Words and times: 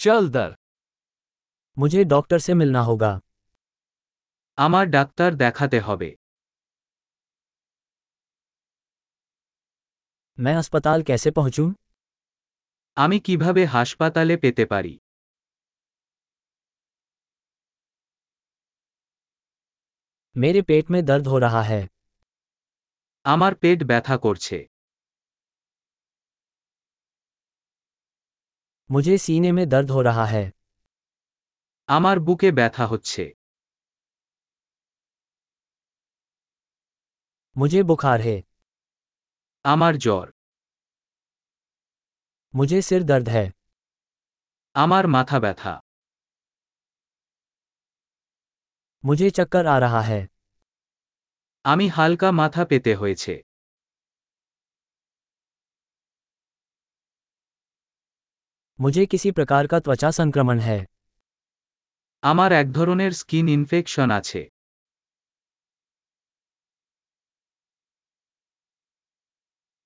জলদর 0.00 0.50
मुझे 1.76 2.00
डॉक्टर 2.04 2.38
से 2.38 2.52
मिलना 2.54 2.82
होगा 2.82 3.12
আমার 4.58 4.84
ডাক্তার 4.90 5.30
দেখাতে 5.36 5.78
হবে 5.80 6.08
मैं 10.38 10.54
अस्पताल 10.54 11.02
कैसे 11.02 11.30
पहुंचूं? 11.30 11.68
আমি 12.96 13.16
কিভাবে 13.20 13.62
হাসপাতালে 13.66 14.34
পেতে 14.36 14.64
পারি 14.66 14.94
मेरे 20.36 20.60
पेट 20.62 20.90
में 20.90 21.00
दर्द 21.04 21.26
हो 21.26 21.36
रहा 21.38 21.62
है 21.62 21.82
আমার 23.24 23.52
পেট 23.54 23.78
ব্যথা 23.84 24.16
করছে 24.18 24.58
मुझे 28.90 29.16
सीने 29.18 29.50
में 29.52 29.68
दर्द 29.68 29.90
हो 29.90 30.02
रहा 30.02 30.24
है 30.26 30.44
আমার 31.88 32.16
বুকে 32.26 32.50
ব্যথা 32.58 32.84
হচ্ছে 32.86 33.24
मुझे 37.56 37.80
बुखार 37.82 38.20
है 38.20 38.36
আমার 39.64 39.94
জ্বর 40.04 40.26
मुझे 42.54 42.80
सिर 42.82 43.02
दर्द 43.04 43.28
है 43.28 43.44
আমার 44.74 45.04
মাথা 45.08 45.38
ব্যথা 45.44 45.74
मुझे 49.04 49.28
चक्कर 49.30 49.64
आ 49.66 49.76
रहा 49.78 50.02
है 50.02 50.20
আমি 51.64 51.86
হালকা 51.96 52.28
মাথা 52.40 52.62
পেতে 52.70 52.92
হয়েছে 53.00 53.34
मुझे 58.80 59.06
किसी 59.06 59.30
प्रकार 59.32 59.66
का 59.66 59.78
त्वचा 59.80 60.10
संक्रमण 60.12 60.58
है 60.60 60.78
আমার 62.22 62.50
এক 62.52 62.68
ধরনের 62.72 63.12
স্কিন 63.18 63.46
ইনফেকশন 63.50 64.08
আছে 64.12 64.42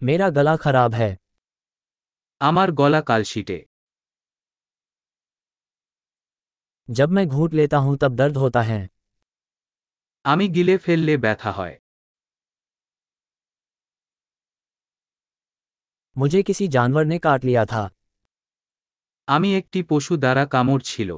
मेरा 0.03 0.29
गला 0.37 0.55
खराब 0.57 0.91
है 0.95 1.11
আমার 2.41 2.69
গলা 2.75 3.01
কালশিটে 3.09 3.59
जब 6.89 7.09
मैं 7.11 7.27
घूंट 7.29 7.55
लेता 7.55 7.79
हूं 7.79 7.97
तब 7.97 8.13
दर्द 8.17 8.37
होता 8.37 8.63
है 8.63 8.81
আমি 10.25 10.47
গিলে 10.57 10.75
ফেললে 10.85 11.15
ব্যথা 11.25 11.51
হয় 11.59 11.77
मुझे 16.17 16.41
किसी 16.43 16.65
जानवर 16.69 17.05
ने 17.05 17.19
काट 17.19 17.45
लिया 17.45 17.65
था 17.65 17.83
আমি 19.29 19.49
একটি 19.57 19.79
পশু 19.91 20.13
দ্বারা 20.17 20.45
কামড় 20.53 20.83
ছিল 20.87 21.11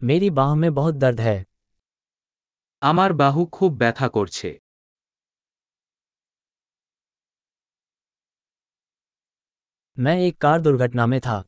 मेरी 0.00 0.28
बाह 0.30 0.54
में 0.54 0.70
बहुत 0.74 0.94
दर्द 0.96 1.20
है 1.20 1.38
আমার 2.82 3.10
বাহু 3.14 3.42
খুব 3.52 3.70
ব্যথা 3.80 4.06
করছে 4.08 4.50
मैं 9.96 10.16
एक 10.20 10.34
कार 10.40 10.60
दुर्घटना 10.60 11.04
में 11.06 11.20
था 11.20 11.38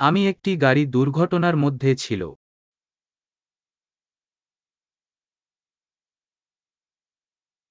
আমি 0.00 0.20
একটি 0.28 0.50
গাড়ি 0.56 0.82
দুর্ঘটনার 0.86 1.56
মধ্যে 1.56 1.90
ছিল 2.04 2.22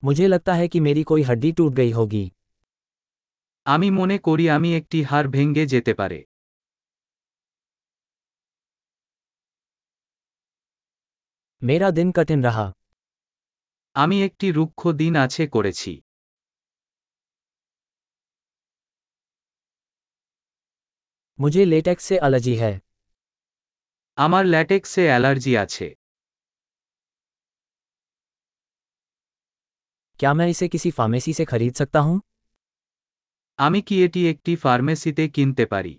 मुझे 0.04 0.28
लगता 0.28 0.54
है 0.54 0.68
कि 0.68 0.80
मेरी 0.80 1.04
कोई 1.04 1.24
हड्डी 1.24 1.52
टूट 1.54 1.74
गई 1.76 1.92
होगी 1.92 2.26
আমি 3.66 3.88
মনে 3.94 4.18
করি 4.26 4.46
আমি 4.52 4.70
একটি 4.76 5.00
হাড় 5.10 5.28
ভেঙ্গে 5.32 5.64
যেতে 5.74 5.94
পারে 5.94 6.20
मेरा 11.62 11.90
दिन 11.92 12.12
कठिन 12.12 12.40
रहा 12.44 12.68
আমি 13.96 14.18
একটি 14.28 14.48
রুক্ষ 14.58 14.82
দিন 15.00 15.14
আছে 15.24 15.44
করেছি 15.56 15.94
मुझे 21.40 21.64
लेटेक्स 21.66 22.04
से 22.04 22.16
एलर्जी 22.24 22.56
है 22.58 22.74
আমার 24.18 24.44
ল্যাটেক্সে 24.46 25.04
অ্যালার্জি 25.10 25.54
আছে 25.64 25.88
क्या 30.20 30.34
मैं 30.34 30.48
इसे 30.48 30.68
किसी 30.68 30.92
फार्मेसी 30.92 31.34
से 31.34 31.46
खरीद 31.46 31.74
सकता 31.74 32.00
हूँ 32.00 32.20
আমি 33.60 33.80
কি 33.82 33.96
এটি 34.04 34.22
একটি 34.30 34.52
ফার্মেসিতে 34.56 35.24
কিনতে 35.36 35.66
পারি 35.66 35.94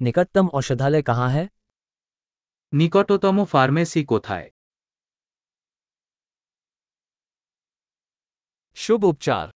निकटतम 0.00 0.46
औषधालय 0.50 1.02
कहाँ 1.02 1.28
है 1.30 1.44
নিকটতম 2.72 3.36
ফার্মেসি 3.44 4.02
কোথায় 4.04 4.46
शुभ 8.76 9.04
उपचार 9.04 9.52